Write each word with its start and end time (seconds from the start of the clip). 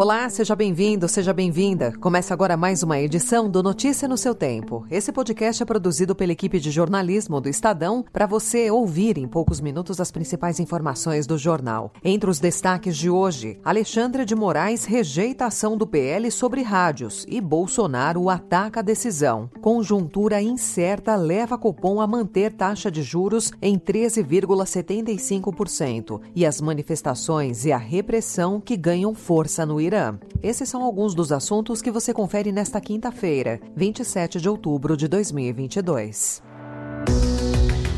Olá, 0.00 0.28
seja 0.28 0.54
bem-vindo, 0.54 1.08
seja 1.08 1.32
bem-vinda. 1.32 1.92
Começa 1.98 2.32
agora 2.32 2.56
mais 2.56 2.84
uma 2.84 3.00
edição 3.00 3.50
do 3.50 3.64
Notícia 3.64 4.06
no 4.06 4.16
seu 4.16 4.32
Tempo. 4.32 4.86
Esse 4.88 5.10
podcast 5.10 5.60
é 5.60 5.66
produzido 5.66 6.14
pela 6.14 6.30
equipe 6.30 6.60
de 6.60 6.70
jornalismo 6.70 7.40
do 7.40 7.48
Estadão 7.48 8.04
para 8.12 8.24
você 8.24 8.70
ouvir 8.70 9.18
em 9.18 9.26
poucos 9.26 9.60
minutos 9.60 10.00
as 10.00 10.12
principais 10.12 10.60
informações 10.60 11.26
do 11.26 11.36
jornal. 11.36 11.92
Entre 12.04 12.30
os 12.30 12.38
destaques 12.38 12.96
de 12.96 13.10
hoje, 13.10 13.58
Alexandre 13.64 14.24
de 14.24 14.36
Moraes 14.36 14.84
rejeita 14.84 15.46
a 15.46 15.48
ação 15.48 15.76
do 15.76 15.84
PL 15.84 16.30
sobre 16.30 16.62
rádios 16.62 17.26
e 17.28 17.40
Bolsonaro 17.40 18.30
ataca 18.30 18.78
a 18.78 18.84
decisão. 18.84 19.50
Conjuntura 19.60 20.40
incerta 20.40 21.16
leva 21.16 21.58
Copom 21.58 22.00
a 22.00 22.06
manter 22.06 22.52
taxa 22.52 22.88
de 22.88 23.02
juros 23.02 23.50
em 23.60 23.76
13,75% 23.76 26.20
e 26.36 26.46
as 26.46 26.60
manifestações 26.60 27.64
e 27.64 27.72
a 27.72 27.78
repressão 27.78 28.60
que 28.60 28.76
ganham 28.76 29.12
força 29.12 29.66
no 29.66 29.80
Irã. 29.80 29.87
Irã. 29.88 30.18
Esses 30.42 30.68
são 30.68 30.82
alguns 30.82 31.14
dos 31.14 31.32
assuntos 31.32 31.82
que 31.82 31.90
você 31.90 32.12
confere 32.14 32.52
nesta 32.52 32.80
quinta-feira, 32.80 33.60
27 33.74 34.40
de 34.40 34.48
outubro 34.48 34.96
de 34.96 35.08
2022. 35.08 36.42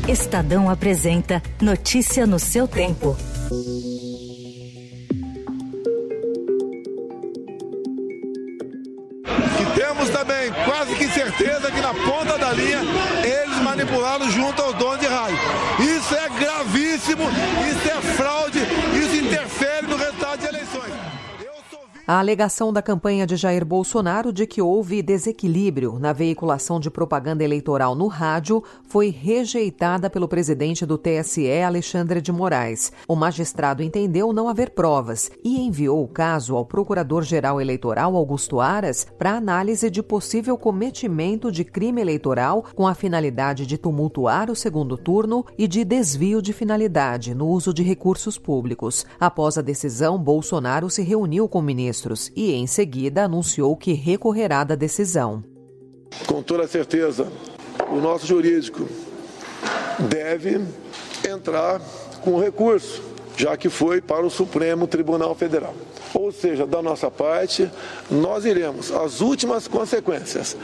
Estadão 0.07 0.69
apresenta 0.69 1.41
Notícia 1.61 2.25
no 2.25 2.39
seu 2.39 2.67
tempo. 2.67 3.15
E 9.59 9.79
temos 9.79 10.09
também 10.09 10.51
quase 10.65 10.95
que 10.95 11.07
certeza 11.09 11.71
que 11.71 11.81
na 11.81 11.93
ponta 11.93 12.37
da 12.37 12.51
linha 12.53 12.79
eles 13.23 13.61
manipularam 13.61 14.29
junto 14.31 14.61
ao 14.61 14.73
dono 14.73 14.97
de 14.97 15.07
raio. 15.07 15.37
Isso 15.79 16.15
é 16.15 16.29
gravíssimo, 16.39 17.23
isso 17.69 17.89
é 17.89 18.01
fraude, 18.15 18.59
isso 18.97 19.15
interfere 19.23 19.87
no 19.87 19.97
resultado 19.97 20.39
de 20.39 20.47
eleições. 20.47 20.91
A 22.07 22.17
alegação 22.17 22.73
da 22.73 22.81
campanha 22.81 23.27
de 23.27 23.35
Jair 23.35 23.63
Bolsonaro 23.63 24.33
de 24.33 24.47
que 24.47 24.59
houve 24.59 25.03
desequilíbrio 25.03 25.99
na 25.99 26.11
veiculação 26.11 26.79
de 26.79 26.89
propaganda 26.89 27.43
eleitoral 27.43 27.93
no 27.93 28.07
rádio 28.07 28.63
foi 28.87 29.09
rejeitada 29.09 30.09
pelo 30.09 30.27
presidente 30.27 30.83
do 30.83 30.97
TSE, 30.97 31.61
Alexandre 31.61 32.19
de 32.19 32.31
Moraes. 32.31 32.91
O 33.07 33.15
magistrado 33.15 33.83
entendeu 33.83 34.33
não 34.33 34.49
haver 34.49 34.71
provas 34.71 35.29
e 35.43 35.59
enviou 35.59 36.03
o 36.03 36.07
caso 36.07 36.55
ao 36.55 36.65
Procurador-Geral 36.65 37.61
Eleitoral, 37.61 38.15
Augusto 38.15 38.59
Aras, 38.59 39.05
para 39.17 39.35
análise 39.35 39.89
de 39.91 40.01
possível 40.01 40.57
cometimento 40.57 41.51
de 41.51 41.63
crime 41.63 42.01
eleitoral 42.01 42.65
com 42.75 42.87
a 42.87 42.95
finalidade 42.95 43.67
de 43.67 43.77
tumultuar 43.77 44.49
o 44.49 44.55
segundo 44.55 44.97
turno 44.97 45.45
e 45.55 45.67
de 45.67 45.85
desvio 45.85 46.41
de 46.41 46.51
finalidade 46.51 47.35
no 47.35 47.47
uso 47.47 47.71
de 47.71 47.83
recursos 47.83 48.39
públicos. 48.39 49.05
Após 49.19 49.55
a 49.55 49.61
decisão, 49.61 50.17
Bolsonaro 50.17 50.89
se 50.89 51.03
reuniu 51.03 51.47
com 51.47 51.59
o 51.59 51.61
ministro 51.61 51.90
ministros 51.91 52.31
e, 52.35 52.53
em 52.53 52.65
seguida, 52.65 53.25
anunciou 53.25 53.75
que 53.75 53.91
recorrerá 53.93 54.63
da 54.63 54.75
decisão. 54.75 55.43
Com 56.25 56.41
toda 56.41 56.67
certeza, 56.67 57.27
o 57.89 57.97
nosso 57.97 58.25
jurídico 58.25 58.87
deve 59.99 60.61
entrar 61.29 61.81
com 62.21 62.39
recurso, 62.39 63.01
já 63.35 63.57
que 63.57 63.69
foi 63.69 64.01
para 64.01 64.25
o 64.25 64.29
Supremo 64.29 64.87
Tribunal 64.87 65.35
Federal. 65.35 65.73
Ou 66.13 66.31
seja, 66.31 66.65
da 66.65 66.81
nossa 66.81 67.09
parte, 67.09 67.69
nós 68.09 68.45
iremos 68.45 68.91
às 68.91 69.21
últimas 69.21 69.67
consequências, 69.67 70.57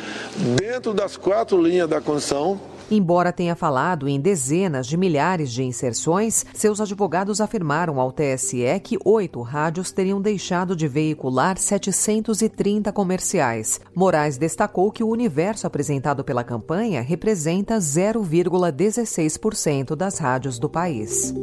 dentro 0.59 0.94
das 0.94 1.16
quatro 1.16 1.61
linhas 1.61 1.89
da 1.89 2.02
Constituição, 2.02 2.59
Embora 2.90 3.34
tenha 3.34 3.54
falado 3.56 4.08
em 4.08 4.18
dezenas 4.20 4.88
de 4.88 4.96
milhares 4.96 5.52
de 5.52 5.61
inserções, 5.61 6.45
seus 6.54 6.80
advogados 6.80 7.42
afirmaram 7.42 8.00
ao 8.00 8.14
TSE 8.14 8.80
que 8.82 8.98
oito 9.04 9.42
rádios 9.42 9.92
teriam 9.92 10.22
deixado 10.22 10.73
de 10.76 10.88
veicular 10.88 11.58
730 11.58 12.94
comerciais. 12.94 13.82
Moraes 13.94 14.38
destacou 14.38 14.89
que 14.92 15.04
o 15.04 15.10
universo 15.10 15.67
apresentado 15.67 16.23
pela 16.23 16.45
campanha 16.45 17.02
representa 17.02 17.78
0,16% 17.78 19.95
das 19.95 20.17
rádios 20.17 20.58
do 20.58 20.70
país. 20.70 21.34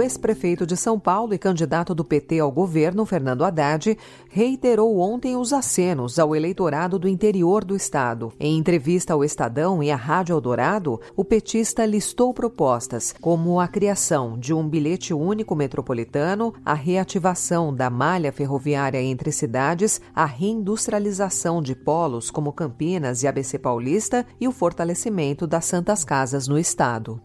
O 0.00 0.02
ex-prefeito 0.02 0.64
de 0.64 0.78
São 0.78 0.98
Paulo 0.98 1.34
e 1.34 1.38
candidato 1.38 1.94
do 1.94 2.02
PT 2.02 2.38
ao 2.38 2.50
governo, 2.50 3.04
Fernando 3.04 3.44
Haddad, 3.44 3.98
reiterou 4.30 4.98
ontem 4.98 5.36
os 5.36 5.52
acenos 5.52 6.18
ao 6.18 6.34
eleitorado 6.34 6.98
do 6.98 7.06
interior 7.06 7.62
do 7.62 7.76
estado. 7.76 8.32
Em 8.40 8.56
entrevista 8.56 9.12
ao 9.12 9.22
Estadão 9.22 9.82
e 9.82 9.90
à 9.90 9.96
Rádio 9.96 10.32
Eldorado, 10.32 10.98
o 11.14 11.22
petista 11.22 11.84
listou 11.84 12.32
propostas 12.32 13.14
como 13.20 13.60
a 13.60 13.68
criação 13.68 14.38
de 14.38 14.54
um 14.54 14.66
bilhete 14.66 15.12
único 15.12 15.54
metropolitano, 15.54 16.54
a 16.64 16.72
reativação 16.72 17.70
da 17.74 17.90
malha 17.90 18.32
ferroviária 18.32 19.02
entre 19.02 19.30
cidades, 19.30 20.00
a 20.14 20.24
reindustrialização 20.24 21.60
de 21.60 21.74
polos 21.74 22.30
como 22.30 22.54
Campinas 22.54 23.22
e 23.22 23.28
ABC 23.28 23.58
Paulista 23.58 24.24
e 24.40 24.48
o 24.48 24.52
fortalecimento 24.52 25.46
das 25.46 25.66
santas 25.66 26.04
casas 26.04 26.48
no 26.48 26.58
estado. 26.58 27.20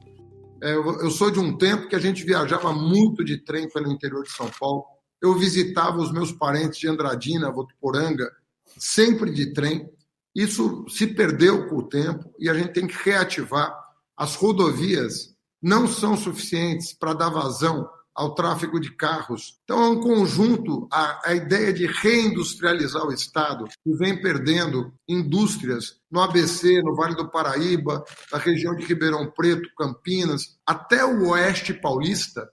É, 0.66 0.74
eu 0.74 1.12
sou 1.12 1.30
de 1.30 1.40
um 1.40 1.56
tempo 1.56 1.88
que 1.88 1.96
a 1.96 2.00
gente 2.00 2.24
viajava 2.24 2.74
muito 2.74 3.24
de 3.24 3.38
trem 3.38 3.70
pelo 3.70 3.92
interior 3.92 4.24
de 4.24 4.32
São 4.32 4.50
Paulo. 4.60 4.84
Eu 5.22 5.38
visitava 5.38 6.00
os 6.00 6.12
meus 6.12 6.32
parentes 6.32 6.80
de 6.80 6.88
Andradina, 6.88 7.52
Votuporanga, 7.52 8.32
sempre 8.76 9.32
de 9.32 9.54
trem. 9.54 9.88
Isso 10.34 10.84
se 10.90 11.06
perdeu 11.06 11.70
com 11.70 11.76
o 11.76 11.88
tempo 11.88 12.34
e 12.40 12.50
a 12.50 12.56
gente 12.56 12.74
tem 12.74 12.88
que 12.88 12.98
reativar. 12.98 13.78
As 14.18 14.34
rodovias 14.34 15.36
não 15.62 15.88
são 15.88 16.18
suficientes 16.18 16.94
para 16.94 17.14
dar 17.14 17.30
vazão 17.30 17.88
ao 18.16 18.34
tráfego 18.34 18.80
de 18.80 18.96
carros. 18.96 19.60
Então, 19.64 19.84
é 19.84 19.90
um 19.90 20.00
conjunto, 20.00 20.88
a, 20.92 21.30
a 21.30 21.36
ideia 21.36 21.74
de 21.74 21.86
reindustrializar 21.86 23.06
o 23.06 23.12
Estado, 23.12 23.66
que 23.66 23.94
vem 23.94 24.22
perdendo 24.22 24.94
indústrias 25.08 26.00
no 26.10 26.22
ABC, 26.22 26.82
no 26.82 26.96
Vale 26.96 27.16
do 27.16 27.30
Paraíba, 27.30 28.04
na 28.32 28.38
região 28.38 28.74
de 28.74 28.86
Ribeirão 28.86 29.30
Preto, 29.30 29.70
Campinas, 29.78 30.58
até 30.66 31.04
o 31.04 31.30
Oeste 31.30 31.74
Paulista. 31.74 32.50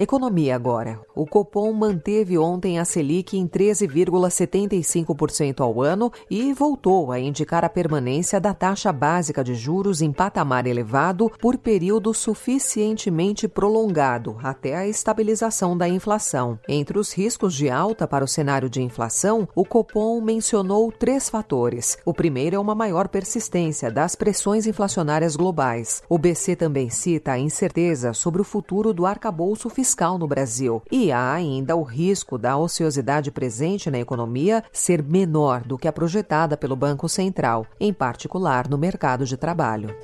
Economia 0.00 0.56
agora. 0.56 0.98
O 1.14 1.24
Copom 1.26 1.70
manteve 1.74 2.38
ontem 2.38 2.78
a 2.78 2.86
Selic 2.86 3.36
em 3.36 3.46
13,75% 3.46 5.60
ao 5.60 5.82
ano 5.82 6.10
e 6.30 6.54
voltou 6.54 7.12
a 7.12 7.20
indicar 7.20 7.66
a 7.66 7.68
permanência 7.68 8.40
da 8.40 8.54
taxa 8.54 8.90
básica 8.94 9.44
de 9.44 9.54
juros 9.54 10.00
em 10.00 10.10
patamar 10.10 10.66
elevado 10.66 11.30
por 11.38 11.58
período 11.58 12.14
suficientemente 12.14 13.46
prolongado 13.46 14.38
até 14.42 14.74
a 14.74 14.88
estabilização 14.88 15.76
da 15.76 15.86
inflação. 15.86 16.58
Entre 16.66 16.98
os 16.98 17.12
riscos 17.12 17.52
de 17.52 17.68
alta 17.68 18.08
para 18.08 18.24
o 18.24 18.28
cenário 18.28 18.70
de 18.70 18.80
inflação, 18.80 19.46
o 19.54 19.66
Copom 19.66 20.22
mencionou 20.22 20.90
três 20.90 21.28
fatores. 21.28 21.98
O 22.06 22.14
primeiro 22.14 22.56
é 22.56 22.58
uma 22.58 22.74
maior 22.74 23.06
persistência 23.06 23.90
das 23.90 24.14
pressões 24.14 24.66
inflacionárias 24.66 25.36
globais. 25.36 26.02
O 26.08 26.16
BC 26.16 26.56
também 26.56 26.88
cita 26.88 27.32
a 27.32 27.38
incerteza 27.38 28.14
sobre 28.14 28.40
o 28.40 28.44
futuro 28.44 28.94
do 28.94 29.04
arcabouço 29.04 29.68
fiscal 29.68 29.89
fiscal 29.90 30.16
no 30.16 30.26
Brasil. 30.28 30.82
E 30.90 31.10
há 31.10 31.32
ainda 31.32 31.74
o 31.74 31.82
risco 31.82 32.38
da 32.38 32.56
ociosidade 32.56 33.30
presente 33.32 33.90
na 33.90 33.98
economia 33.98 34.62
ser 34.72 35.02
menor 35.02 35.62
do 35.62 35.76
que 35.76 35.88
a 35.88 35.92
projetada 35.92 36.56
pelo 36.56 36.76
Banco 36.76 37.08
Central, 37.08 37.66
em 37.80 37.92
particular 37.92 38.68
no 38.68 38.78
mercado 38.78 39.26
de 39.26 39.36
trabalho. 39.36 39.94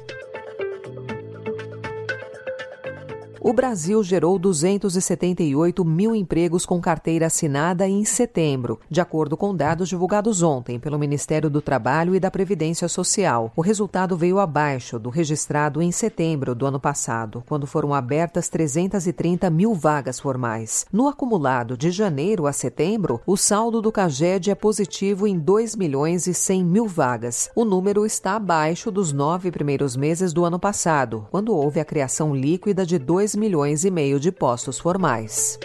O 3.46 3.52
Brasil 3.52 4.02
gerou 4.02 4.40
278 4.40 5.84
mil 5.84 6.16
empregos 6.16 6.66
com 6.66 6.80
carteira 6.80 7.26
assinada 7.26 7.86
em 7.86 8.04
setembro, 8.04 8.80
de 8.90 9.00
acordo 9.00 9.36
com 9.36 9.54
dados 9.54 9.88
divulgados 9.88 10.42
ontem 10.42 10.80
pelo 10.80 10.98
Ministério 10.98 11.48
do 11.48 11.62
Trabalho 11.62 12.16
e 12.16 12.18
da 12.18 12.28
Previdência 12.28 12.88
Social. 12.88 13.52
O 13.54 13.60
resultado 13.60 14.16
veio 14.16 14.40
abaixo 14.40 14.98
do 14.98 15.10
registrado 15.10 15.80
em 15.80 15.92
setembro 15.92 16.56
do 16.56 16.66
ano 16.66 16.80
passado, 16.80 17.44
quando 17.48 17.68
foram 17.68 17.94
abertas 17.94 18.48
330 18.48 19.48
mil 19.48 19.74
vagas 19.74 20.18
formais. 20.18 20.84
No 20.92 21.06
acumulado 21.06 21.76
de 21.76 21.92
janeiro 21.92 22.48
a 22.48 22.52
setembro, 22.52 23.20
o 23.24 23.36
saldo 23.36 23.80
do 23.80 23.92
CAGED 23.92 24.50
é 24.50 24.56
positivo 24.56 25.24
em 25.24 25.38
2 25.38 25.76
milhões 25.76 26.26
e 26.26 26.34
100 26.34 26.64
mil 26.64 26.88
vagas. 26.88 27.48
O 27.54 27.64
número 27.64 28.04
está 28.04 28.34
abaixo 28.34 28.90
dos 28.90 29.12
nove 29.12 29.52
primeiros 29.52 29.94
meses 29.94 30.32
do 30.32 30.44
ano 30.44 30.58
passado, 30.58 31.28
quando 31.30 31.54
houve 31.54 31.78
a 31.78 31.84
criação 31.84 32.34
líquida 32.34 32.84
de 32.84 32.98
2 32.98 33.35
milhões 33.36 33.84
e 33.84 33.90
meio 33.90 34.18
de 34.18 34.32
postos 34.32 34.78
formais. 34.78 35.58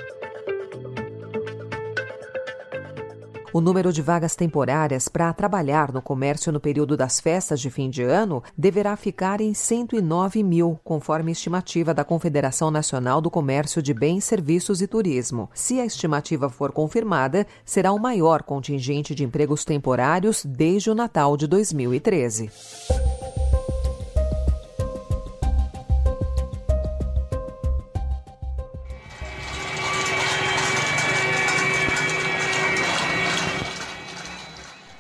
O 3.54 3.60
número 3.60 3.92
de 3.92 4.02
vagas 4.02 4.34
temporárias 4.34 5.10
para 5.10 5.34
trabalhar 5.34 5.92
no 5.92 6.02
comércio 6.02 6.54
no 6.54 6.60
período 6.60 6.96
das 6.96 7.20
festas 7.20 7.60
de 7.60 7.70
fim 7.70 7.90
de 7.90 8.02
ano 8.02 8.42
deverá 8.58 8.96
ficar 8.96 9.42
em 9.42 9.54
109 9.54 10.42
mil, 10.42 10.80
conforme 10.86 11.34
estimativa 11.34 11.94
da 11.94 12.06
Confederação 12.06 12.72
Nacional 12.72 13.20
do 13.20 13.30
Comércio 13.30 13.82
de 13.82 13.94
Bens, 13.94 14.24
Serviços 14.24 14.82
e 14.82 14.88
Turismo. 14.88 15.50
Se 15.54 15.82
a 15.82 15.86
estimativa 15.86 16.50
for 16.50 16.72
confirmada, 16.72 17.46
será 17.66 17.92
o 17.92 18.00
maior 18.00 18.42
contingente 18.42 19.14
de 19.14 19.26
empregos 19.26 19.66
temporários 19.66 20.46
desde 20.46 20.90
o 20.90 20.96
Natal 20.96 21.36
de 21.36 21.46
2013. 21.46 22.50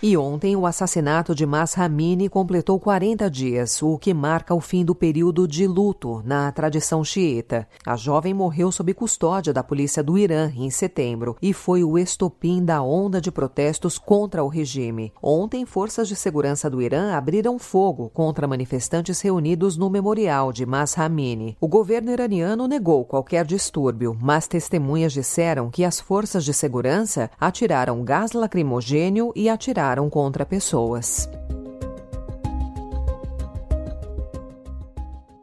E 0.03 0.18
ontem, 0.18 0.56
o 0.56 0.65
assassinato 0.65 1.36
de 1.36 1.45
Mas 1.45 1.77
Amini 1.77 2.27
completou 2.27 2.80
40 2.80 3.30
dias, 3.30 3.83
o 3.83 4.00
que 4.00 4.15
marca 4.15 4.51
o 4.51 4.59
fim 4.59 4.83
do 4.83 4.95
período 4.95 5.48
de 5.48 5.68
luto 5.68 6.24
na 6.25 6.51
tradição 6.51 7.03
xiita. 7.03 7.68
A 7.86 7.95
jovem 7.95 8.33
morreu 8.33 8.71
sob 8.71 8.92
custódia 8.95 9.53
da 9.53 9.62
polícia 9.63 10.01
do 10.01 10.18
Irã 10.18 10.51
em 10.56 10.71
setembro 10.71 11.38
e 11.39 11.53
foi 11.53 11.83
o 11.83 12.00
estopim 12.00 12.65
da 12.65 12.81
onda 12.81 13.21
de 13.21 13.31
protestos 13.31 14.00
contra 14.00 14.44
o 14.44 14.48
regime. 14.48 15.13
Ontem, 15.21 15.68
forças 15.68 16.07
de 16.07 16.15
segurança 16.15 16.68
do 16.68 16.81
Irã 16.81 17.13
abriram 17.13 17.59
fogo 17.59 18.09
contra 18.09 18.48
manifestantes 18.48 19.21
reunidos 19.21 19.77
no 19.77 19.88
memorial 19.88 20.51
de 20.51 20.65
Mas 20.65 20.98
Amini. 20.98 21.56
O 21.62 21.68
governo 21.68 22.09
iraniano 22.09 22.68
negou 22.68 23.06
qualquer 23.06 23.45
distúrbio, 23.45 24.18
mas 24.19 24.48
testemunhas 24.48 25.13
disseram 25.13 25.69
que 25.69 25.86
as 25.86 26.00
forças 26.00 26.44
de 26.44 26.56
segurança 26.56 27.30
atiraram 27.39 28.03
gás 28.03 28.31
lacrimogênio 28.31 29.31
e 29.36 29.48
atiraram 29.48 29.90
atentaram 29.91 30.09
contra 30.09 30.45
pessoas. 30.45 31.29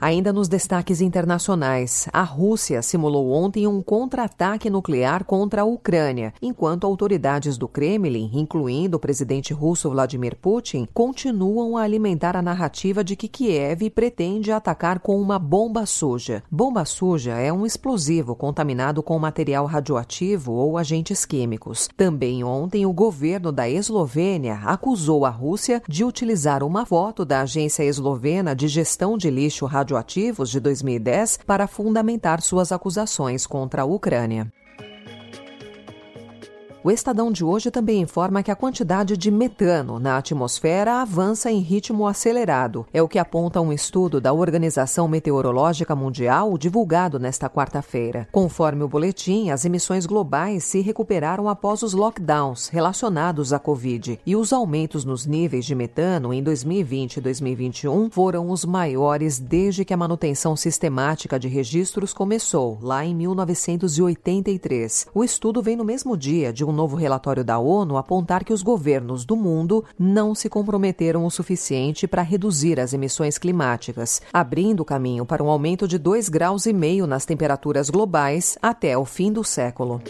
Ainda 0.00 0.32
nos 0.32 0.46
destaques 0.46 1.00
internacionais, 1.00 2.08
a 2.12 2.22
Rússia 2.22 2.82
simulou 2.82 3.32
ontem 3.32 3.66
um 3.66 3.82
contra-ataque 3.82 4.70
nuclear 4.70 5.24
contra 5.24 5.62
a 5.62 5.64
Ucrânia, 5.64 6.32
enquanto 6.40 6.86
autoridades 6.86 7.58
do 7.58 7.66
Kremlin, 7.66 8.30
incluindo 8.32 8.96
o 8.96 9.00
presidente 9.00 9.52
russo 9.52 9.90
Vladimir 9.90 10.36
Putin, 10.36 10.86
continuam 10.94 11.76
a 11.76 11.82
alimentar 11.82 12.36
a 12.36 12.42
narrativa 12.42 13.02
de 13.02 13.16
que 13.16 13.26
Kiev 13.26 13.90
pretende 13.90 14.52
atacar 14.52 15.00
com 15.00 15.20
uma 15.20 15.36
bomba 15.36 15.84
suja. 15.84 16.44
Bomba 16.48 16.84
suja 16.84 17.32
é 17.32 17.52
um 17.52 17.66
explosivo 17.66 18.36
contaminado 18.36 19.02
com 19.02 19.18
material 19.18 19.66
radioativo 19.66 20.52
ou 20.52 20.78
agentes 20.78 21.26
químicos. 21.26 21.88
Também 21.96 22.44
ontem, 22.44 22.86
o 22.86 22.92
governo 22.92 23.50
da 23.50 23.68
Eslovênia 23.68 24.60
acusou 24.64 25.26
a 25.26 25.30
Rússia 25.30 25.82
de 25.88 26.04
utilizar 26.04 26.62
uma 26.62 26.86
foto 26.86 27.24
da 27.24 27.40
Agência 27.40 27.82
Eslovena 27.82 28.54
de 28.54 28.68
Gestão 28.68 29.18
de 29.18 29.28
Lixo 29.28 29.66
Radioativo 29.66 29.87
radioativos 29.88 30.50
de 30.50 30.60
2010 30.60 31.40
para 31.46 31.66
fundamentar 31.66 32.42
suas 32.42 32.72
acusações 32.72 33.46
contra 33.46 33.82
a 33.82 33.84
Ucrânia. 33.86 34.52
O 36.84 36.92
Estadão 36.92 37.32
de 37.32 37.44
hoje 37.44 37.72
também 37.72 38.02
informa 38.02 38.40
que 38.40 38.52
a 38.52 38.56
quantidade 38.56 39.16
de 39.16 39.32
metano 39.32 39.98
na 39.98 40.16
atmosfera 40.16 41.02
avança 41.02 41.50
em 41.50 41.58
ritmo 41.58 42.06
acelerado. 42.06 42.86
É 42.92 43.02
o 43.02 43.08
que 43.08 43.18
aponta 43.18 43.60
um 43.60 43.72
estudo 43.72 44.20
da 44.20 44.32
Organização 44.32 45.08
Meteorológica 45.08 45.96
Mundial 45.96 46.56
divulgado 46.56 47.18
nesta 47.18 47.50
quarta-feira. 47.50 48.28
Conforme 48.30 48.84
o 48.84 48.88
boletim, 48.88 49.50
as 49.50 49.64
emissões 49.64 50.06
globais 50.06 50.62
se 50.62 50.80
recuperaram 50.80 51.48
após 51.48 51.82
os 51.82 51.94
lockdowns 51.94 52.68
relacionados 52.68 53.52
à 53.52 53.58
Covid 53.58 54.20
e 54.24 54.36
os 54.36 54.52
aumentos 54.52 55.04
nos 55.04 55.26
níveis 55.26 55.64
de 55.64 55.74
metano 55.74 56.32
em 56.32 56.40
2020 56.44 57.16
e 57.16 57.20
2021 57.20 58.08
foram 58.08 58.50
os 58.50 58.64
maiores 58.64 59.40
desde 59.40 59.84
que 59.84 59.92
a 59.92 59.96
manutenção 59.96 60.54
sistemática 60.54 61.40
de 61.40 61.48
registros 61.48 62.12
começou, 62.12 62.78
lá 62.80 63.04
em 63.04 63.16
1983. 63.16 65.08
O 65.12 65.24
estudo 65.24 65.60
vem 65.60 65.74
no 65.74 65.84
mesmo 65.84 66.16
dia 66.16 66.52
de 66.52 66.67
um 66.68 66.72
novo 66.72 66.96
relatório 66.96 67.44
da 67.44 67.58
ONU 67.58 67.96
apontar 67.96 68.44
que 68.44 68.52
os 68.52 68.62
governos 68.62 69.24
do 69.24 69.36
mundo 69.36 69.84
não 69.98 70.34
se 70.34 70.48
comprometeram 70.48 71.24
o 71.24 71.30
suficiente 71.30 72.06
para 72.06 72.22
reduzir 72.22 72.78
as 72.78 72.92
emissões 72.92 73.38
climáticas, 73.38 74.20
abrindo 74.32 74.84
caminho 74.84 75.24
para 75.24 75.42
um 75.42 75.48
aumento 75.48 75.88
de 75.88 75.98
2,5 75.98 76.30
graus 76.30 76.66
e 76.66 76.72
meio 76.72 77.06
nas 77.06 77.24
temperaturas 77.24 77.90
globais 77.90 78.58
até 78.60 78.96
o 78.96 79.04
fim 79.04 79.32
do 79.32 79.42
século. 79.42 80.00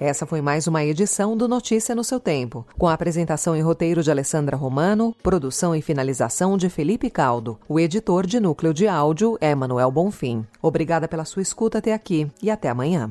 Essa 0.00 0.26
foi 0.26 0.40
mais 0.40 0.68
uma 0.68 0.84
edição 0.84 1.36
do 1.36 1.48
Notícia 1.48 1.92
no 1.92 2.04
seu 2.04 2.20
tempo, 2.20 2.64
com 2.78 2.86
a 2.86 2.92
apresentação 2.92 3.56
e 3.56 3.60
roteiro 3.60 4.00
de 4.00 4.10
Alessandra 4.10 4.56
Romano, 4.56 5.12
produção 5.24 5.74
e 5.74 5.82
finalização 5.82 6.56
de 6.56 6.68
Felipe 6.68 7.10
Caldo. 7.10 7.58
O 7.68 7.80
editor 7.80 8.24
de 8.24 8.38
núcleo 8.38 8.72
de 8.72 8.86
áudio 8.86 9.36
é 9.40 9.52
Manuel 9.56 9.90
Bonfim. 9.90 10.46
Obrigada 10.62 11.08
pela 11.08 11.24
sua 11.24 11.42
escuta 11.42 11.78
até 11.78 11.92
aqui 11.92 12.30
e 12.40 12.48
até 12.48 12.68
amanhã. 12.68 13.10